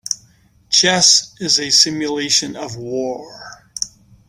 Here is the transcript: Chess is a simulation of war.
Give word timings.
Chess 0.71 1.31
is 1.39 1.59
a 1.59 1.69
simulation 1.69 2.55
of 2.55 2.75
war. 2.75 3.69